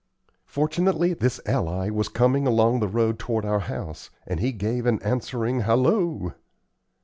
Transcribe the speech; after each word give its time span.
Fortunately, 0.47 1.13
this 1.13 1.39
ally 1.45 1.91
was 1.91 2.09
coming 2.09 2.47
along 2.47 2.79
the 2.79 2.87
road 2.87 3.19
toward 3.19 3.45
our 3.45 3.59
house, 3.59 4.09
and 4.25 4.39
he 4.39 4.51
gave 4.51 4.87
an 4.87 4.99
answering 5.03 5.59
halloo. 5.59 6.31